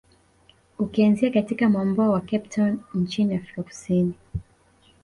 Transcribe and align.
Ukianzia 0.79 1.31
katika 1.31 1.69
mwambao 1.69 2.11
wa 2.11 2.21
Cape 2.21 2.39
Town 2.39 2.79
nchini 2.93 3.35
Afrika 3.35 3.63
kusini 3.63 4.13